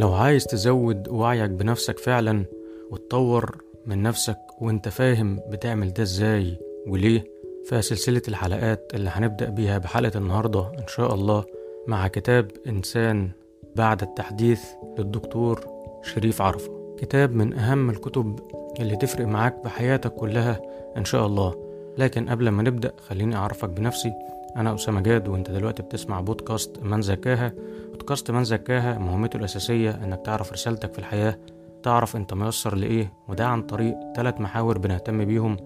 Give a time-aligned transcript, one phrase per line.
[0.00, 2.44] لو عايز تزود وعيك بنفسك فعلا
[2.90, 7.24] وتطور من نفسك وانت فاهم بتعمل ده إزاي وليه
[7.68, 11.44] فسلسلة الحلقات اللي هنبدأ بيها بحلقة النهاردة إن شاء الله
[11.86, 13.30] مع كتاب إنسان
[13.76, 14.60] بعد التحديث
[14.98, 15.66] للدكتور
[16.02, 16.96] شريف عرفة.
[16.98, 18.40] كتاب من أهم الكتب
[18.80, 20.60] اللي تفرق معاك بحياتك كلها
[20.96, 21.54] إن شاء الله.
[21.98, 24.12] لكن قبل ما نبدأ خليني أعرفك بنفسي.
[24.56, 27.52] أنا أسامة جاد وأنت دلوقتي بتسمع بودكاست من زكاها.
[28.00, 31.38] بودكاست من زكاها مهمته الأساسية إنك تعرف رسالتك في الحياة
[31.82, 35.56] تعرف أنت ميسر لإيه وده عن طريق ثلاث محاور بنهتم بيهم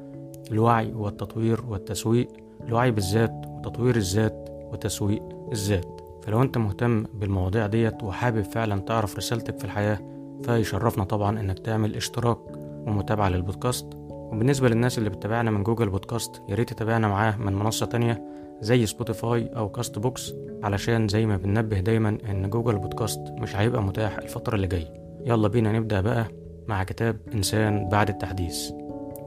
[0.51, 2.29] الوعي والتطوير والتسويق
[2.67, 5.23] الوعي بالذات وتطوير الذات وتسويق
[5.53, 6.01] الذات.
[6.23, 9.99] فلو أنت مهتم بالمواضيع ديت وحابب فعلا تعرف رسالتك في الحياة
[10.45, 12.39] فيشرفنا طبعا إنك تعمل اشتراك
[12.87, 13.87] ومتابعة للبودكاست.
[14.11, 19.47] وبالنسبة للناس اللي بتتابعنا من Google Podcast ياريت تتابعنا معاه من منصة تانية زي Spotify
[19.57, 20.35] أو Castbox
[20.65, 24.95] علشان زي ما بننبه دايما إن Google Podcast مش هيبقى متاح الفترة اللي جاية.
[25.27, 26.27] يلا بينا نبدأ بقى
[26.69, 28.71] مع كتاب إنسان بعد التحديث.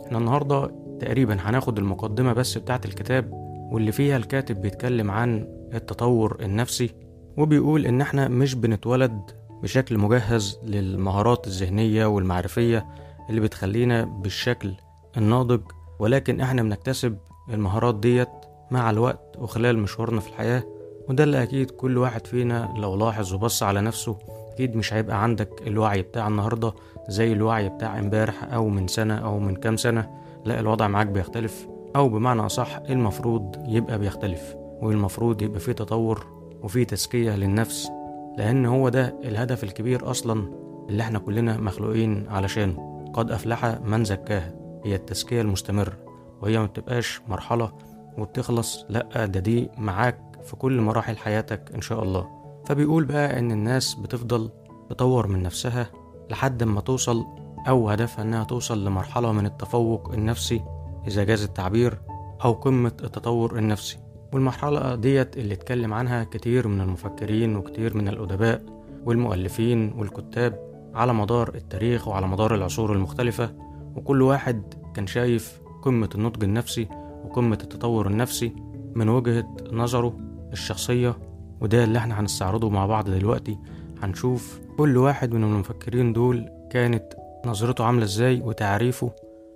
[0.06, 3.30] إحنا النهاردة تقريبا هناخد المقدمة بس بتاعت الكتاب
[3.72, 6.90] واللي فيها الكاتب بيتكلم عن التطور النفسي
[7.38, 9.22] وبيقول إن إحنا مش بنتولد
[9.64, 12.86] بشكل مجهز للمهارات الذهنية والمعرفية
[13.30, 14.74] اللي بتخلينا بالشكل
[15.18, 15.62] الناضج
[16.00, 17.18] ولكن إحنا بنكتسب
[17.50, 18.28] المهارات ديت
[18.72, 20.64] مع الوقت وخلال مشوارنا في الحياة
[21.10, 24.18] وده اللي أكيد كل واحد فينا لو لاحظ وبص على نفسه
[24.54, 26.74] أكيد مش هيبقى عندك الوعي بتاع النهاردة
[27.10, 30.10] زي الوعي بتاع امبارح أو من سنة أو من كام سنة.
[30.46, 36.26] لا الوضع معاك بيختلف أو بمعنى أصح المفروض يبقى بيختلف والمفروض يبقى فيه تطور
[36.64, 37.90] وفيه تزكية للنفس
[38.38, 40.52] لأن هو ده الهدف الكبير أصلا
[40.90, 43.10] اللي إحنا كلنا مخلوقين علشانه.
[43.14, 44.54] قد أفلح من زكاها
[44.86, 45.94] هي التزكية المستمرة
[46.42, 47.72] وهي ما بتبقاش مرحلة
[48.18, 52.28] وبتخلص لأ ده دي معاك في كل مراحل حياتك إن شاء الله.
[52.66, 54.50] فبيقول بقى إن الناس بتفضل
[54.90, 55.90] تطور من نفسها
[56.32, 57.26] لحد ما توصل
[57.68, 60.62] أو هدفها إنها توصل لمرحلة من التفوق النفسي
[61.08, 61.98] إذا جاز التعبير
[62.46, 63.98] أو قمة التطور النفسي.
[64.34, 68.64] والمرحلة ديت اللي اتكلم عنها كتير من المفكرين وكتير من الأدباء
[69.06, 73.56] والمؤلفين والكتاب على مدار التاريخ وعلى مدار العصور المختلفة.
[73.96, 76.88] وكل واحد كان شايف قمة النضج النفسي
[77.26, 78.56] وقمة التطور النفسي
[78.96, 80.18] من وجهة نظره
[80.54, 81.18] الشخصية
[81.62, 83.58] وده اللي إحنا هنستعرضه مع بعض دلوقتي.
[84.02, 87.14] هنشوف كل واحد من المفكرين دول كانت
[87.46, 89.12] نظرته عاملة إزاي وتعريفه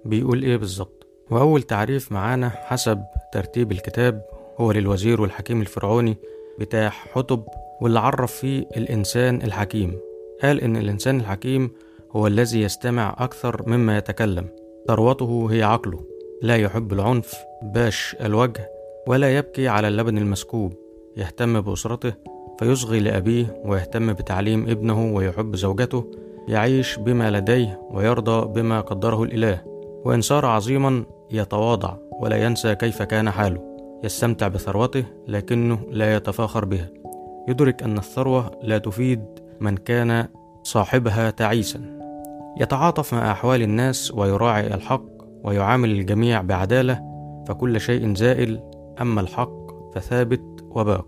[0.06, 1.08] بيقول إيه بالظبط.
[1.32, 4.22] وأول تعريف معانا حسب ترتيب الكتاب
[4.60, 6.18] هو للوزير والحكيم الفرعوني
[6.60, 7.44] بتاع حطب
[7.82, 10.00] واللي عرف فيه الإنسان الحكيم.
[10.44, 11.72] قال إن الإنسان الحكيم
[12.16, 14.48] هو الذي يستمع أكثر مما يتكلم.
[14.88, 16.00] ثروته هي عقله.
[16.42, 18.70] لا يحب العنف باش الوجه
[19.08, 20.74] ولا يبكي على اللبن المسكوب.
[21.18, 22.14] يهتم بأسرته
[22.60, 26.12] فيصغي لأبيه ويهتم بتعليم ابنه ويحب زوجته
[26.48, 29.62] يعيش بما لديه ويرضى بما قدره الإله.
[30.06, 33.72] وإن صار عظيما يتواضع ولا ينسى كيف كان حاله.
[34.04, 36.90] يستمتع بثروته لكنه لا يتفاخر بها.
[37.48, 39.26] يدرك أن الثروة لا تفيد
[39.60, 40.28] من كان
[40.64, 42.00] صاحبها تعيسا.
[42.60, 45.06] يتعاطف مع أحوال الناس ويراعي الحق
[45.44, 47.02] ويعامل الجميع بعدالة
[47.48, 48.60] فكل شيء زائل.
[49.02, 49.62] أما الحق
[49.96, 50.42] فثابت
[50.78, 51.08] وباق.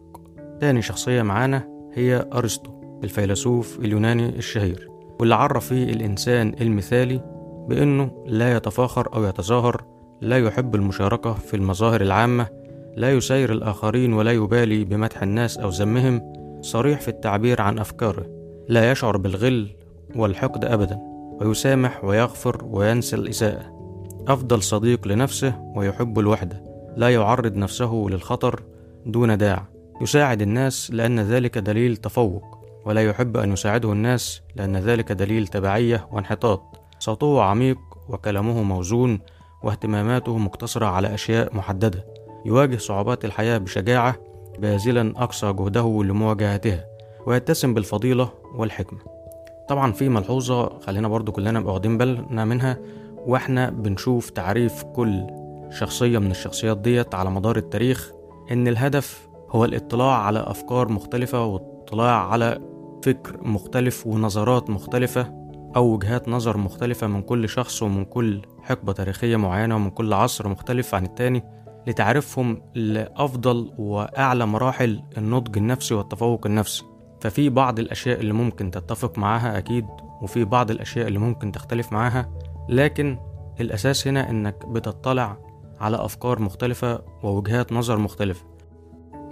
[0.59, 2.71] تاني شخصية معانا هي أرسطو
[3.03, 4.89] الفيلسوف اليوناني الشهير
[5.19, 7.21] واللي عرف فيه الإنسان المثالي
[7.69, 9.83] بأنه لا يتفاخر أو يتظاهر
[10.21, 12.47] لا يحب المشاركة في المظاهر العامة
[12.97, 18.25] لا يسير الآخرين ولا يبالي بمدح الناس أو ذمهم صريح في التعبير عن أفكاره
[18.69, 19.75] لا يشعر بالغل
[20.15, 20.99] والحقد أبدا
[21.41, 23.73] ويسامح ويغفر وينسى الإساءة.
[24.27, 26.63] أفضل صديق لنفسه ويحب الوحدة
[26.97, 28.61] لا يعرض نفسه للخطر
[29.05, 29.65] دون داع
[30.01, 32.43] يساعد الناس لأن ذلك دليل تفوق
[32.85, 36.61] ولا يحب أن يساعده الناس لأن ذلك دليل تبعية وانحطاط.
[36.99, 37.77] صوته عميق
[38.09, 39.19] وكلامه موزون
[39.63, 42.05] واهتماماته مقتصرة على أشياء محددة.
[42.45, 44.15] يواجه صعوبات الحياة بشجاعة
[44.59, 46.85] باذلا أقصى جهده لمواجهتها
[47.25, 48.99] ويتسم بالفضيلة والحكمة.
[49.69, 52.77] طبعا في ملحوظة خلينا برضو كلنا نبقى واخدين بالنا منها
[53.25, 55.27] وإحنا بنشوف تعريف كل
[55.69, 58.11] شخصية من الشخصيات ديت على مدار التاريخ
[58.51, 62.59] إن الهدف هو الاطلاع على أفكار مختلفة والاطلاع على
[63.05, 65.43] فكر مختلف ونظرات مختلفة
[65.75, 70.47] أو وجهات نظر مختلفة من كل شخص ومن كل حقبة تاريخية معينة ومن كل عصر
[70.47, 71.43] مختلف عن التاني
[71.87, 76.83] لتعرفهم لأفضل وأعلى مراحل النضج النفسي والتفوق النفسي.
[77.21, 79.85] ففي بعض الأشياء اللي ممكن تتفق معاها أكيد
[80.21, 82.29] وفي بعض الأشياء اللي ممكن تختلف معاها
[82.69, 83.17] لكن
[83.61, 85.37] الأساس هنا إنك بتطلع
[85.83, 88.41] على أفكار مختلفة ووجهات نظر مختلفة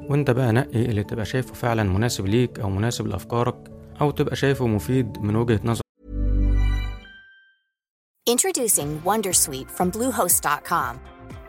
[0.09, 3.56] وانت بقى نقي اللي تبقى شايفه فعلا مناسب ليك أو مناسب لأفكارك
[4.01, 5.81] أو تبقى شايفه مفيد من وجهة نظر
[8.30, 10.94] Introducing Wondersuite from Bluehost.com.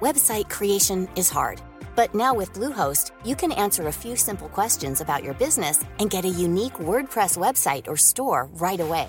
[0.01, 1.59] Website creation is hard,
[1.99, 6.11] but now with Bluehost, you can answer a few simple questions about your business and
[6.15, 9.09] get a unique WordPress website or store right away.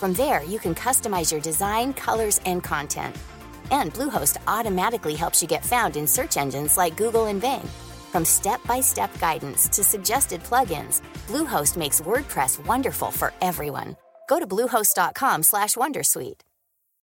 [0.00, 3.14] From there, you can customize your design, colors, and content.
[3.70, 7.68] And Bluehost automatically helps you get found in search engines like Google and Bing.
[8.12, 13.96] From step-by-step guidance to suggested plugins, Bluehost makes WordPress wonderful for everyone.
[14.28, 16.40] Go to bluehost.com/wondersuite.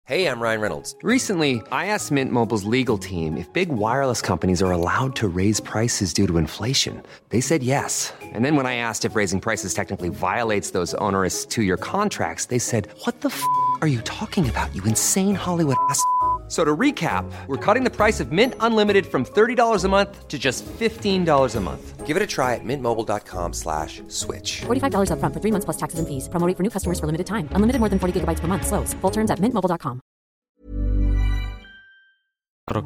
[0.05, 0.97] Hey, I'm Ryan Reynolds.
[1.01, 5.61] Recently, I asked Mint Mobile's legal team if big wireless companies are allowed to raise
[5.61, 7.01] prices due to inflation.
[7.29, 8.11] They said yes.
[8.21, 12.47] And then when I asked if raising prices technically violates those onerous two year contracts,
[12.47, 13.41] they said, What the f
[13.79, 16.03] are you talking about, you insane Hollywood ass?
[16.53, 20.37] So to recap, we're cutting the price of Mint Unlimited from $30 a month to
[20.37, 22.05] just $15 a month.
[22.05, 24.61] Give it a try at mintmobile.com slash switch.
[24.61, 26.29] $45 upfront for three months plus taxes and fees.
[26.29, 27.45] Promo rate for new customers for limited time.
[27.57, 28.65] Unlimited more than 40 gigabytes per month.
[28.69, 28.93] Slows.
[29.01, 29.95] Full terms at mintmobile.com.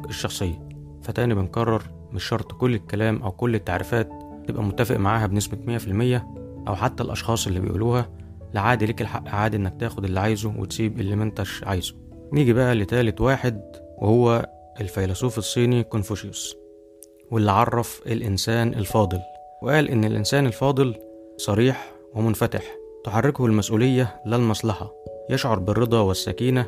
[0.08, 0.68] الشخصية
[1.02, 1.82] فتاني بنكرر
[2.12, 4.08] مش شرط كل الكلام أو كل التعريفات
[4.48, 6.22] تبقى متفق معاها بنسبة 100%
[6.68, 8.10] أو حتى الأشخاص اللي بيقولوها
[8.54, 12.74] لا عادي ليك الحق عادي إنك تاخد اللي عايزه وتسيب اللي منتش عايزه نيجي بقى
[12.74, 13.60] لتالت واحد
[13.98, 14.46] وهو
[14.80, 16.56] الفيلسوف الصيني كونفوشيوس
[17.30, 19.20] واللي عرف الإنسان الفاضل
[19.62, 20.94] وقال إن الإنسان الفاضل
[21.36, 22.62] صريح ومنفتح
[23.04, 24.92] تحركه المسؤولية لا المصلحة
[25.30, 26.66] يشعر بالرضا والسكينة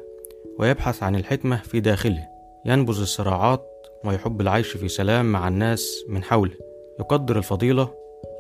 [0.59, 2.29] ويبحث عن الحكمة في داخله
[2.67, 3.67] ينبذ الصراعات
[4.05, 6.55] ويحب العيش في سلام مع الناس من حوله
[7.01, 7.91] يقدر الفضيلة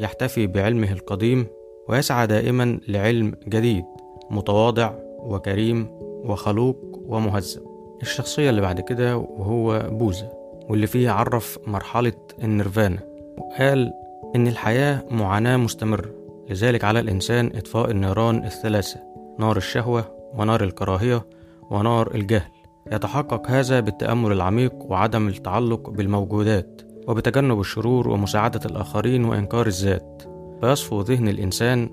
[0.00, 1.46] يحتفي بعلمه القديم
[1.88, 3.84] ويسعى دائما لعلم جديد
[4.30, 6.76] متواضع وكريم وخلوق
[7.06, 7.62] ومهذب.
[8.02, 10.32] الشخصية اللي بعد كده وهو بوذا
[10.68, 12.98] واللي فيه عرف مرحلة النيرفانا
[13.38, 13.92] وقال
[14.36, 16.10] إن الحياة معاناة مستمرة
[16.50, 19.00] لذلك على الإنسان إطفاء النيران الثلاثة
[19.38, 20.04] نار الشهوة
[20.34, 21.26] ونار الكراهية
[21.70, 22.50] ونار الجهل.
[22.92, 30.22] يتحقق هذا بالتأمل العميق وعدم التعلق بالموجودات وبتجنب الشرور ومساعدة الآخرين وإنكار الذات.
[30.60, 31.90] فيصفو ذهن الإنسان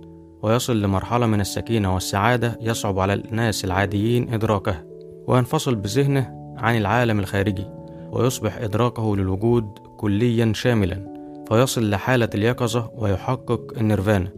[0.47, 4.83] ويصل لمرحلة من السكينة والسعادة يصعب على الناس العاديين إدراكها
[5.27, 7.65] وينفصل بذهنه عن العالم الخارجي
[8.11, 9.63] ويصبح إدراكه للوجود
[9.97, 14.29] كليا شاملا فيصل لحالة اليقظة ويحقق النيرفانا.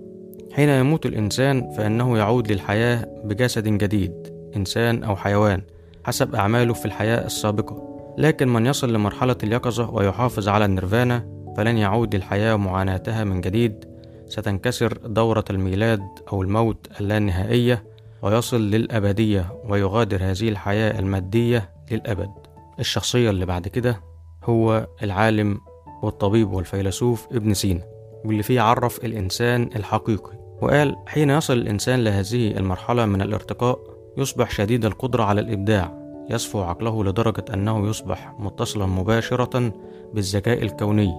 [0.54, 4.14] حين يموت الإنسان فإنه يعود للحياة بجسد جديد
[4.56, 5.62] إنسان أو حيوان
[6.04, 8.00] حسب أعماله في الحياة السابقة.
[8.18, 11.26] لكن من يصل لمرحلة اليقظة ويحافظ على النيرفانا
[11.58, 13.86] فلن يعود للحياة ومعاناتها من جديد
[14.30, 17.84] ستنكسر دورة الميلاد أو الموت اللانهائية
[18.22, 22.32] ويصل للأبدية ويغادر هذه الحياة المادية للأبد.
[22.80, 24.02] الشخصية اللي بعد كده
[24.44, 25.58] هو العالم
[26.04, 27.82] والطبيب والفيلسوف ابن سينا
[28.26, 30.40] واللي فيه عرف الإنسان الحقيقي.
[30.62, 33.80] وقال حين يصل الإنسان لهذه المرحلة من الارتقاء
[34.18, 36.00] يصبح شديد القدرة على الإبداع.
[36.30, 39.74] يصفو عقله لدرجة أنه يصبح متصلا مباشرة
[40.14, 41.14] بالذكاء الكوني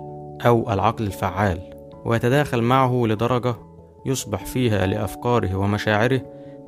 [0.47, 1.70] أو العقل الفعال.
[2.05, 3.55] ويتداخل معه لدرجة
[4.07, 6.21] يصبح فيها لأفكاره ومشاعره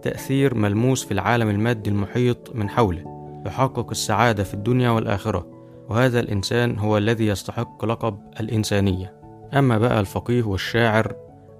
[0.02, 3.04] تأثير ملموس في العالم المادي المحيط من حوله
[3.46, 5.46] يحقق السعادة في الدنيا والآخرة
[5.88, 9.14] وهذا الإنسان هو الذي يستحق لقب الإنسانية.
[9.54, 11.14] أما بقى الفقيه والشاعر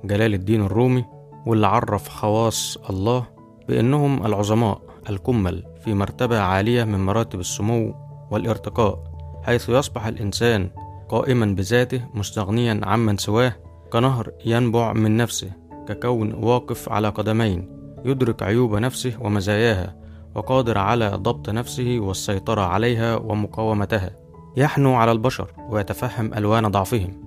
[0.05, 1.05] جلال الدين الرومي
[1.47, 3.27] واللي عرف خواص الله
[3.69, 7.95] بأنهم العظماء الكمل في مرتبة عالية من مراتب السمو
[8.31, 9.05] والارتقاء
[9.43, 10.71] حيث يصبح الإنسان
[11.09, 13.53] قائما بذاته مستغنيا عمن سواه
[13.93, 15.53] كنهر ينبع من نفسه
[15.89, 17.69] ككون واقف على قدمين
[18.05, 19.97] يدرك عيوب نفسه ومزاياها
[20.35, 24.11] وقادر على ضبط نفسه والسيطرة عليها ومقاومتها.
[24.57, 27.23] يحنو على البشر ويتفهم ألوان ضعفهم.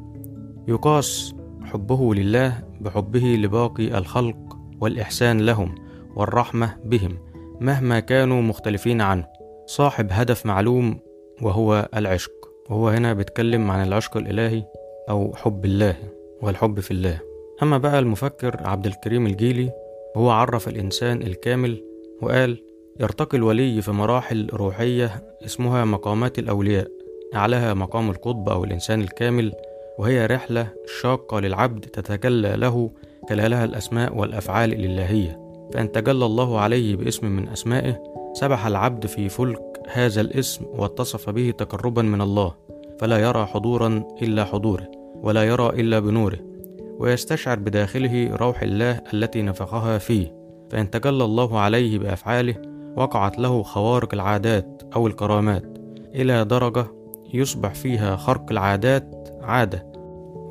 [0.67, 5.75] يقاس حبه لله بحبه لباقي الخلق والإحسان لهم
[6.15, 7.17] والرحمة بهم
[7.60, 9.25] مهما كانوا مختلفين عنه.
[9.65, 11.00] صاحب هدف معلوم
[11.41, 12.31] وهو العشق.
[12.69, 14.65] وهو هنا بيتكلم عن العشق الإلهي
[15.10, 16.14] أو حب الله.
[16.42, 17.20] والحب في الله.
[17.63, 19.72] أما بقى المفكر عبد الكريم الجيلي
[20.18, 21.84] هو عرف الإنسان الكامل
[22.22, 22.63] وقال
[23.00, 26.88] يرتقي الولي في مراحل روحية اسمها مقامات الأولياء
[27.36, 29.54] أعلاها مقام القطب أو الإنسان الكامل
[30.00, 30.68] وهي رحلة
[31.01, 32.92] شاقة للعبد تتجلى له
[33.30, 35.39] خلالها الأسماء والأفعال الإلهية.
[35.74, 39.62] فإن تجلى الله عليه باسم من أسمائه سبح العبد في فلك
[39.92, 42.54] هذا الاسم واتصف به تقربا من الله
[43.00, 44.95] فلا يرى حضورا إلا حضوره.
[45.24, 46.39] ولا يرى إلا بنوره
[47.00, 50.36] ويستشعر بداخله روح الله التي نفخها فيه
[50.72, 52.55] فإن تجلى الله عليه بأفعاله
[52.98, 55.77] وقعت له خوارق العادات أو الكرامات
[56.15, 56.86] إلى درجة
[57.34, 59.86] يصبح فيها خرق العادات عادة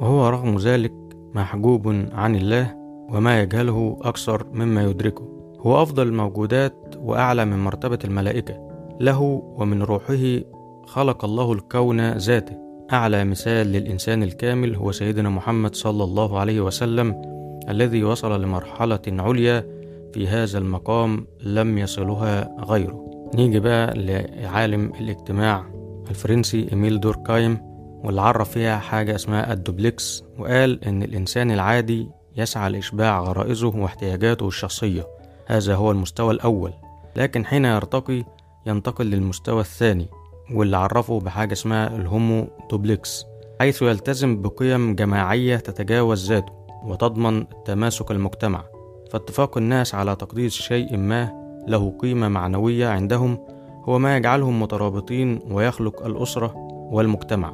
[0.00, 0.92] وهو رغم ذلك
[1.34, 2.74] محجوب عن الله
[3.08, 5.28] وما يجهله أكثر مما يدركه.
[5.60, 8.54] هو أفضل الموجودات وأعلى من مرتبة الملائكة
[9.00, 9.20] له
[9.56, 10.40] ومن روحه
[10.86, 12.63] خلق الله الكون ذاته.
[12.92, 17.22] أعلى مثال للإنسان الكامل هو سيدنا محمد صلى الله عليه وسلم
[17.68, 19.66] الذي وصل لمرحلة عليا
[20.14, 23.30] في هذا المقام لم يصلها غيره.
[23.34, 25.64] نيجي بقى لعالم الاجتماع
[26.10, 27.58] الفرنسي إميل دوركايم
[28.04, 35.06] واللي عرف فيها حاجة اسمها الدوبلكس وقال إن الإنسان العادي يسعى لإشباع غرائزه واحتياجاته الشخصية.
[35.46, 36.72] هذا هو المستوى الأول.
[37.16, 38.24] لكن حين يرتقي
[38.66, 40.06] ينتقل للمستوى الثاني.
[40.52, 43.26] واللي عرفه بحاجة اسمها ال homo duplex
[43.60, 46.52] حيث يلتزم بقيم جماعية تتجاوز ذاته
[46.84, 48.64] وتضمن تماسك المجتمع.
[49.10, 51.32] فاتفاق الناس على تقديس شيء ما
[51.66, 53.38] له قيمة معنوية عندهم
[53.84, 56.54] هو ما يجعلهم مترابطين ويخلق الأسرة
[56.92, 57.52] والمجتمع.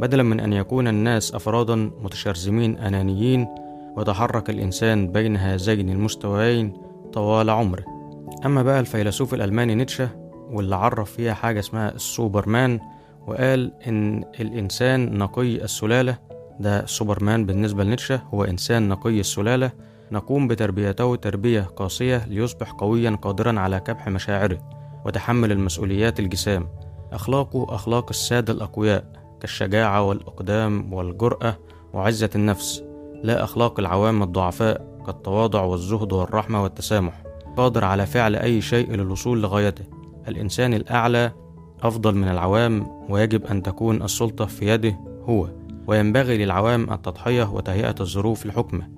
[0.00, 3.48] بدلا من أن يكون الناس أفرادا متشرذمين أنانيين
[3.96, 6.72] ويتحرك الإنسان بين هذين المستويين
[7.12, 7.84] طوال عمره.
[8.46, 10.19] أما بقى الفيلسوف الألماني نيتشه
[10.50, 12.80] واللي عرف فيها حاجة اسمها السوبرمان
[13.26, 16.18] وقال إن الإنسان نقي السلالة.
[16.60, 19.70] ده سوبرمان بالنسبة لنيتشه هو إنسان نقي السلالة.
[20.12, 24.58] نقوم بتربيته تربية قاسية ليصبح قويا قادرا على كبح مشاعره
[25.06, 26.68] وتحمل المسؤوليات الجسام.
[27.12, 29.04] أخلاقه أخلاق السادة الأقوياء
[29.40, 31.56] كالشجاعة والإقدام والجرأة
[31.92, 32.84] وعزة النفس.
[33.22, 37.22] لا أخلاق العوام الضعفاء كالتواضع والزهد والرحمة والتسامح.
[37.56, 39.84] قادر على فعل أي شيء للوصول لغايته.
[40.28, 41.32] الإنسان الأعلى
[41.82, 45.48] أفضل من العوام ويجب أن تكون السلطة في يده هو
[45.86, 48.88] وينبغي للعوام التضحية وتهيئة الظروف لحكمه.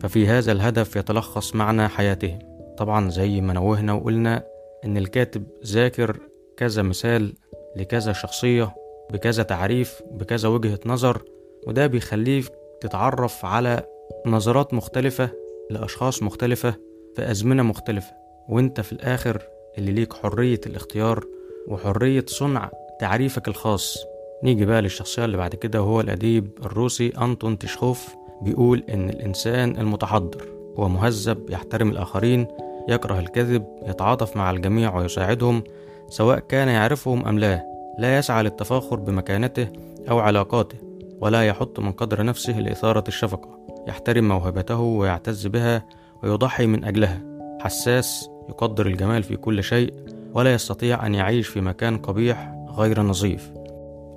[0.00, 2.38] ففي هذا الهدف يتلخص معنى حياتهم.
[2.78, 4.44] طبعا زي ما نوهنا وقلنا
[4.84, 6.18] إن الكاتب ذاكر
[6.56, 7.34] كذا مثال
[7.76, 8.74] لكذا شخصية
[9.12, 11.22] بكذا تعريف بكذا وجهة نظر
[11.66, 12.44] وده بيخليك
[12.80, 13.86] تتعرف على
[14.26, 15.30] نظرات مختلفة
[15.70, 16.74] لأشخاص مختلفة
[17.16, 18.12] في أزمنة مختلفة
[18.48, 19.42] وإنت في الآخر
[19.78, 21.24] اللي ليك حرية الاختيار
[21.68, 23.98] وحرية صنع تعريفك الخاص.
[24.42, 28.14] نيجي بقى للشخصية اللي بعد كده وهو الأديب الروسي أنطون تشخوف.
[28.42, 32.46] بيقول إن الإنسان المتحضر هو مهذب يحترم الآخرين
[32.88, 35.62] يكره الكذب يتعاطف مع الجميع ويساعدهم
[36.08, 37.64] سواء كان يعرفهم أم لا.
[37.98, 39.68] لا يسعى للتفاخر بمكانته
[40.10, 40.78] أو علاقاته
[41.20, 43.58] ولا يحط من قدر نفسه لإثارة الشفقة.
[43.88, 45.86] يحترم موهبته ويعتز بها
[46.22, 47.22] ويضحي من أجلها.
[47.60, 49.92] حساس يقدر الجمال في كل شيء
[50.34, 53.52] ولا يستطيع أن يعيش في مكان قبيح غير نظيف.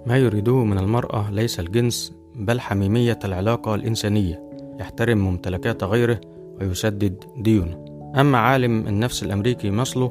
[0.06, 4.48] ما يريده من المرأة ليس الجنس بل حميمية العلاقة الإنسانية.
[4.80, 6.22] يحترم ممتلكات غيره
[6.62, 7.86] ويسدد ديونه
[8.20, 10.06] أما عالم النفس الأمريكي ماسلو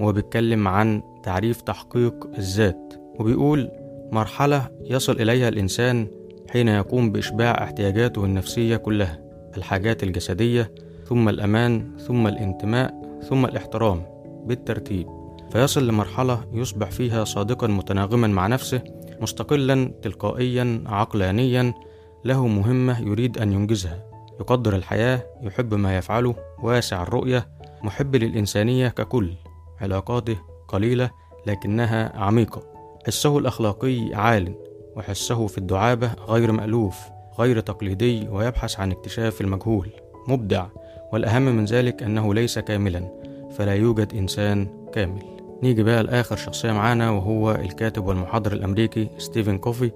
[0.00, 3.70] هو بيتكلم عن تعريف تحقيق الذات وبيقول
[4.12, 6.06] مرحلة يصل إليها الإنسان
[6.50, 9.18] حين يقوم بإشباع احتياجاته النفسية كلها
[9.56, 10.70] الحاجات الجسدية
[11.04, 14.02] ثم الأمان ثم الانتماء ثم الاحترام
[14.44, 15.08] بالترتيب.
[15.50, 18.82] فيصل لمرحلة يصبح فيها صادقا متناغما مع نفسه
[19.20, 21.74] مستقلا تلقائيا عقلانيا.
[22.24, 24.06] له مهمة يريد أن ينجزها.
[24.40, 27.48] يقدر الحياة يحب ما يفعله واسع الرؤية
[27.82, 29.34] محب للإنسانية ككل.
[29.80, 30.36] علاقاته
[30.68, 31.10] قليلة
[31.46, 32.62] لكنها عميقة.
[33.06, 34.54] حسه الأخلاقي عال
[34.96, 36.98] وحسه في الدعابة غير مألوف
[37.38, 39.90] غير تقليدي ويبحث عن اكتشاف المجهول.
[40.28, 40.66] مبدع.
[41.12, 43.08] والأهم من ذلك أنه ليس كاملا
[43.58, 45.22] فلا يوجد إنسان كامل.
[45.62, 49.90] نيجي بقى لآخر شخصية معانا وهو الكاتب والمحاضر الأمريكي ستيفن كوفي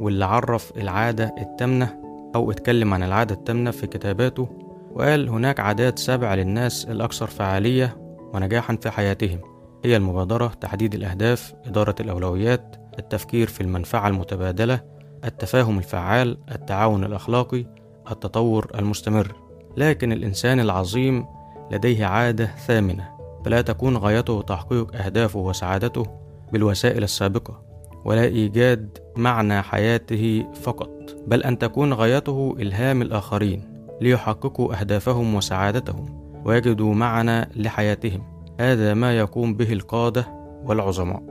[0.00, 1.94] واللي عرف العادة التامنة
[2.34, 4.48] أو اتكلم عن العادة التامنة في كتاباته
[4.94, 7.96] وقال هناك عادات سبع للناس الأكثر فعالية
[8.34, 9.38] ونجاحا في حياتهم.
[9.84, 14.80] هي المبادرة تحديد الأهداف إدارة الأولويات التفكير في المنفعة المتبادلة
[15.24, 17.64] التفاهم الفعال التعاون الأخلاقي
[18.10, 19.41] التطور المستمر.
[19.76, 21.26] لكن الإنسان العظيم
[21.70, 23.08] لديه عادة ثامنة
[23.44, 26.06] فلا تكون غايته تحقيق أهدافه وسعادته
[26.52, 27.62] بالوسائل السابقة
[28.04, 30.90] ولا إيجاد معنى حياته فقط
[31.26, 38.22] بل أن تكون غايته إلهام الآخرين ليحققوا أهدافهم وسعادتهم ويجدوا معنى لحياتهم.
[38.60, 40.26] هذا ما يقوم به القادة
[40.64, 41.22] والعظماء.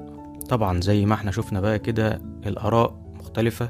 [0.49, 3.69] طبعا زي ما إحنا شفنا بقى كده الآراء مختلفة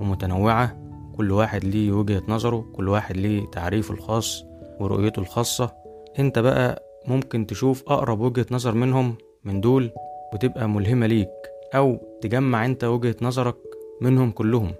[0.00, 0.81] ومتنوعة
[1.16, 4.44] كل واحد ليه وجهة نظره كل واحد ليه تعريفه الخاص
[4.80, 5.74] ورؤيته الخاصة.
[6.18, 9.14] انت بقى ممكن تشوف أقرب وجهة نظر منهم
[9.44, 9.90] من دول
[10.34, 11.28] وتبقى ملهمة ليك
[11.74, 13.56] أو تجمع انت وجهة نظرك
[14.00, 14.72] منهم كلهم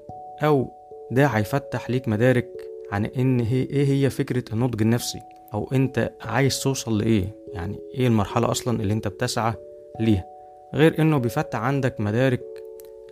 [0.42, 0.70] أو
[1.10, 2.48] ده هيفتح ليك مدارك
[2.92, 5.18] عن إن هي إيه هي فكرة النضج النفسي
[5.54, 9.54] أو انت عايز توصل لإيه يعني إيه المرحلة أصلا اللي انت بتسعى
[10.00, 10.24] ليها.
[10.74, 12.42] غير إنه بيفتح عندك مدارك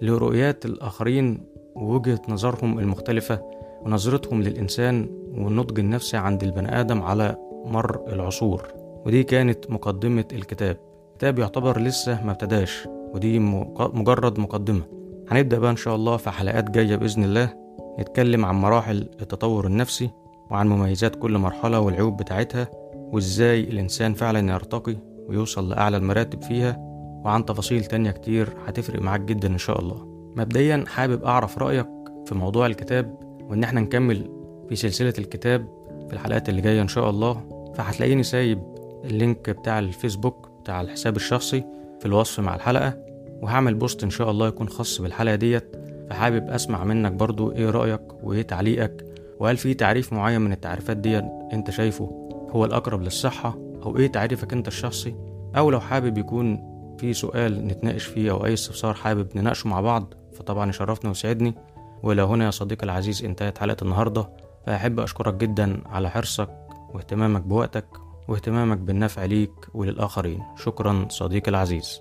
[0.03, 1.41] لرؤيات الآخرين
[1.75, 3.41] ووجهة نظرهم المختلفة
[3.83, 5.09] ونظرتهم للإنسان
[5.39, 7.37] والنضج النفسي عند البني آدم على
[7.67, 8.69] مر العصور.
[9.07, 10.77] ودي كانت مقدمة الكتاب.
[11.13, 13.39] الكتاب يعتبر لسه ما ابتداش ودي
[13.79, 14.83] مجرد مقدمة.
[15.31, 17.55] هنبدأ بقى إن شاء الله في حلقات جاية بإذن الله.
[18.01, 20.11] نتكلم عن مراحل التطور النفسي
[20.51, 24.97] وعن مميزات كل مرحلة والعيوب بتاعتها وإزاي الإنسان فعلا يرتقي
[25.29, 26.77] ويوصل لأعلى المراتب فيها
[27.25, 30.10] وعن تفاصيل تانية كتير هتفرق معاك جدا إن شاء الله.
[30.37, 31.89] مبدئيا حابب أعرف رأيك
[32.27, 34.31] في موضوع الكتاب وإن إحنا نكمل
[34.69, 35.69] في سلسلة الكتاب
[36.09, 37.43] في الحلقات اللي جاية إن شاء الله.
[37.75, 38.63] فهتلاقيني سايب
[39.05, 41.65] اللينك بتاع الفيسبوك بتاع الحساب الشخصي
[42.01, 42.97] في الوصف مع الحلقة
[43.43, 45.77] وهعمل بوست إن شاء الله يكون خاص بالحلقة ديت.
[46.11, 49.05] فحابب أسمع منك برضو إيه رأيك وإيه تعليقك
[49.41, 51.19] وهل في تعريف معين من التعريفات دي
[51.53, 55.15] أنت شايفه هو الأقرب للصحة أو إيه تعريفك أنت الشخصي؟
[55.57, 60.15] أو لو حابب يكون في سؤال نتناقش فيه أو أي استفسار حابب نناقشه مع بعض
[60.41, 61.55] فطبعا يشرفني ويسعدني
[62.03, 64.29] ولو هنا يا صديقي العزيز انتهت حلقة النهاردة
[64.67, 66.49] فأحب أشكرك جدا على حرصك
[66.95, 67.87] واهتمامك بوقتك
[68.29, 72.01] واهتمامك بالنفع ليك وللآخرين شكرا صديقي العزيز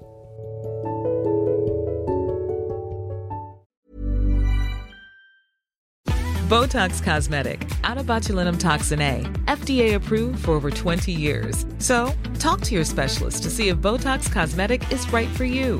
[6.49, 11.63] Botox Cosmetic, out of botulinum toxin A, FDA approved for over 20 years.
[11.77, 15.79] So, talk to your specialist to see if Botox Cosmetic is right for you.